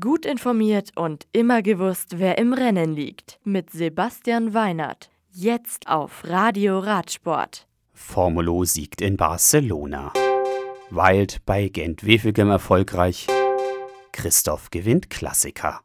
Gut 0.00 0.24
informiert 0.24 0.92
und 0.96 1.26
immer 1.32 1.60
gewusst, 1.60 2.18
wer 2.18 2.38
im 2.38 2.54
Rennen 2.54 2.94
liegt. 2.94 3.38
Mit 3.44 3.68
Sebastian 3.68 4.54
Weinert. 4.54 5.10
Jetzt 5.30 5.88
auf 5.88 6.24
Radio 6.24 6.78
Radsport. 6.78 7.68
Formulo 7.92 8.64
siegt 8.64 9.02
in 9.02 9.18
Barcelona. 9.18 10.10
Wild 10.88 11.44
bei 11.44 11.68
Gent-Wevelgem 11.68 12.48
erfolgreich. 12.48 13.26
Christoph 14.12 14.70
gewinnt 14.70 15.10
Klassiker. 15.10 15.82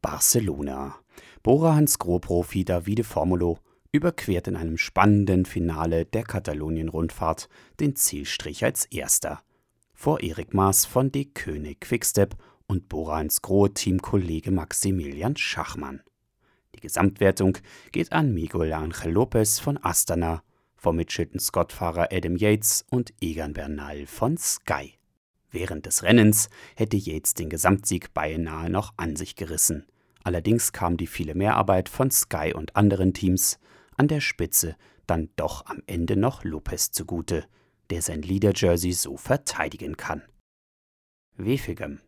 Barcelona. 0.00 0.94
Bora 1.42 1.74
Hans 1.74 1.98
Groh-Profi 1.98 2.64
Davide 2.64 3.04
Formulo 3.04 3.58
überquert 3.92 4.48
in 4.48 4.56
einem 4.56 4.78
spannenden 4.78 5.44
Finale 5.44 6.06
der 6.06 6.22
Katalonien-Rundfahrt 6.22 7.50
den 7.80 7.96
Zielstrich 7.96 8.64
als 8.64 8.86
Erster. 8.86 9.42
Vor 9.92 10.20
Erik 10.20 10.54
Maas 10.54 10.86
von 10.86 11.12
De 11.12 11.26
König 11.26 11.82
Quickstep 11.82 12.34
und 12.72 12.88
Borans 12.88 13.42
Grohe 13.42 13.74
Teamkollege 13.74 14.50
Maximilian 14.50 15.36
Schachmann. 15.36 16.02
Die 16.74 16.80
Gesamtwertung 16.80 17.58
geht 17.92 18.12
an 18.12 18.32
Miguel 18.32 18.72
Angel 18.72 19.12
Lopez 19.12 19.58
von 19.58 19.78
Astana, 19.84 20.42
vom 20.74 20.96
Mitchelton 20.96 21.38
Scott-Fahrer 21.38 22.08
Adam 22.10 22.34
Yates 22.34 22.86
und 22.88 23.12
Egan 23.20 23.52
Bernal 23.52 24.06
von 24.06 24.38
Sky. 24.38 24.94
Während 25.50 25.84
des 25.84 26.02
Rennens 26.02 26.48
hätte 26.74 26.96
Yates 26.96 27.34
den 27.34 27.50
Gesamtsieg 27.50 28.14
beinahe 28.14 28.70
noch 28.70 28.94
an 28.96 29.16
sich 29.16 29.36
gerissen. 29.36 29.84
Allerdings 30.24 30.72
kam 30.72 30.96
die 30.96 31.06
viele 31.06 31.34
Mehrarbeit 31.34 31.90
von 31.90 32.10
Sky 32.10 32.54
und 32.54 32.74
anderen 32.74 33.12
Teams 33.12 33.58
an 33.98 34.08
der 34.08 34.22
Spitze 34.22 34.76
dann 35.06 35.28
doch 35.36 35.66
am 35.66 35.82
Ende 35.86 36.16
noch 36.16 36.42
Lopez 36.42 36.90
zugute, 36.90 37.44
der 37.90 38.00
sein 38.00 38.22
Leader-Jersey 38.22 38.92
so 38.92 39.18
verteidigen 39.18 39.98
kann. 39.98 40.22
Wevelgem 41.36 42.00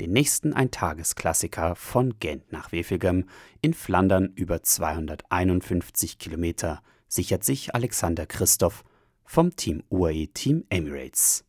den 0.00 0.12
nächsten 0.12 0.52
Eintagesklassiker 0.52 1.74
von 1.74 2.18
Gent 2.18 2.52
nach 2.52 2.72
Wevelgem 2.72 3.28
in 3.62 3.74
Flandern 3.74 4.32
über 4.34 4.62
251 4.62 6.18
Kilometer 6.18 6.82
sichert 7.08 7.44
sich 7.44 7.74
Alexander 7.74 8.26
Christoph 8.26 8.84
vom 9.24 9.56
Team 9.56 9.82
UAE 9.90 10.28
Team 10.28 10.64
Emirates. 10.68 11.44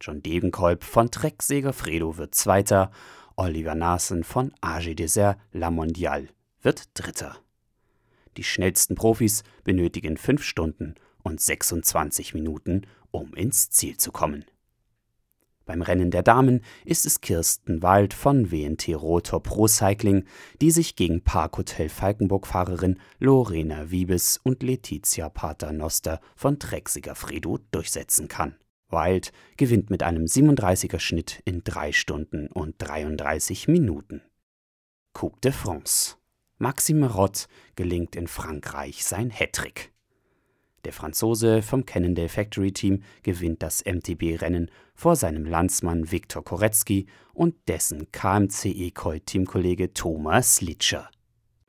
John 0.00 0.22
Degenkolb 0.22 0.84
von 0.84 1.10
Trek 1.10 1.42
Segafredo 1.42 2.16
wird 2.18 2.34
Zweiter, 2.34 2.90
Oliver 3.36 3.74
Nassen 3.74 4.24
von 4.24 4.52
AG 4.60 4.94
Desert 4.94 5.38
La 5.52 5.70
Mondiale 5.70 6.28
wird 6.62 6.88
Dritter. 6.94 7.36
Die 8.36 8.44
schnellsten 8.44 8.94
Profis 8.94 9.42
benötigen 9.64 10.16
5 10.16 10.42
Stunden 10.42 10.94
und 11.22 11.40
26 11.40 12.34
Minuten, 12.34 12.86
um 13.10 13.34
ins 13.34 13.70
Ziel 13.70 13.96
zu 13.96 14.12
kommen. 14.12 14.44
Beim 15.66 15.82
Rennen 15.82 16.12
der 16.12 16.22
Damen 16.22 16.62
ist 16.84 17.06
es 17.06 17.20
Kirsten 17.20 17.82
Wald 17.82 18.14
von 18.14 18.52
WNT 18.52 18.90
Rotor 18.94 19.42
Pro 19.42 19.66
Cycling, 19.66 20.24
die 20.60 20.70
sich 20.70 20.94
gegen 20.94 21.22
Parkhotel 21.22 21.88
Falkenburg-Fahrerin 21.88 23.00
Lorena 23.18 23.90
Wiebes 23.90 24.38
und 24.44 24.62
Letizia 24.62 25.28
Paternoster 25.28 26.20
von 26.36 26.60
Trexiger 26.60 27.16
Fredo 27.16 27.58
durchsetzen 27.72 28.28
kann. 28.28 28.54
Wild 28.90 29.32
gewinnt 29.56 29.90
mit 29.90 30.04
einem 30.04 30.26
37er 30.26 31.00
Schnitt 31.00 31.42
in 31.44 31.64
3 31.64 31.90
Stunden 31.90 32.46
und 32.46 32.76
33 32.78 33.66
Minuten. 33.66 34.22
Coupe 35.14 35.40
de 35.40 35.50
France. 35.50 36.14
Maxime 36.58 37.12
Rott 37.12 37.48
gelingt 37.74 38.14
in 38.14 38.28
Frankreich 38.28 39.04
sein 39.04 39.30
Hattrick. 39.30 39.92
Der 40.86 40.92
Franzose 40.92 41.62
vom 41.62 41.84
Cannondale 41.84 42.28
Factory 42.28 42.70
Team 42.70 43.02
gewinnt 43.24 43.60
das 43.60 43.84
MTB-Rennen 43.84 44.70
vor 44.94 45.16
seinem 45.16 45.44
Landsmann 45.44 46.12
Viktor 46.12 46.44
Korecki 46.44 47.08
und 47.34 47.56
dessen 47.66 48.12
KMC 48.12 48.66
Ekoi-Teamkollege 48.66 49.94
Thomas 49.94 50.60
Litscher. 50.60 51.10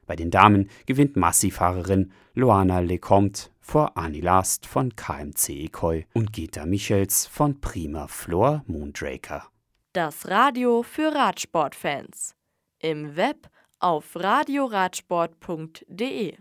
Bei 0.06 0.16
den 0.16 0.30
Damen 0.30 0.70
gewinnt 0.86 1.16
Massi-Fahrerin 1.16 2.12
Loana 2.36 2.82
Lecomte 2.82 3.50
vor 3.60 3.98
Annie 3.98 4.22
Last 4.22 4.68
von 4.68 4.96
KMC 4.96 5.50
Ekoi 5.50 6.06
und 6.14 6.32
Gita 6.32 6.68
Michels 6.68 7.26
von 7.26 7.60
Prima 7.60 8.08
Floor 8.08 8.64
Moondraker. 8.68 9.48
Das 9.94 10.28
Radio 10.28 10.84
für 10.84 11.12
Radsportfans. 11.12 12.36
Im 12.78 13.16
Web 13.16 13.50
auf 13.80 14.16
radioradsport.de 14.16 16.38